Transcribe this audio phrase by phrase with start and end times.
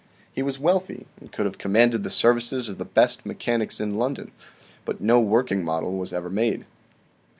[0.33, 4.31] He was wealthy and could have commanded the services of the best mechanics in London,
[4.83, 6.65] but no working model was ever made.